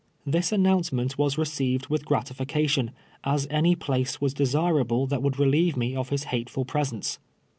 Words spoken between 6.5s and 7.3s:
presence.